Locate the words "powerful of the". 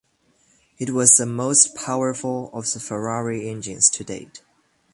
1.75-2.79